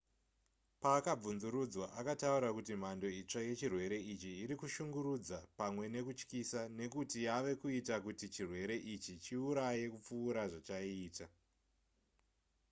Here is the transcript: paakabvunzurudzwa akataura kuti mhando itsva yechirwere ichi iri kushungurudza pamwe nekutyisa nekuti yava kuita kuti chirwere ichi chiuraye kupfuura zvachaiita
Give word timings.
paakabvunzurudzwa 0.81 1.85
akataura 1.99 2.49
kuti 2.57 2.73
mhando 2.81 3.07
itsva 3.21 3.39
yechirwere 3.47 3.97
ichi 4.13 4.31
iri 4.43 4.55
kushungurudza 4.61 5.37
pamwe 5.59 5.85
nekutyisa 5.95 6.61
nekuti 6.79 7.17
yava 7.27 7.51
kuita 7.61 7.95
kuti 8.05 8.25
chirwere 8.33 8.75
ichi 8.93 9.13
chiuraye 9.23 9.83
kupfuura 9.93 10.41
zvachaiita 10.51 11.25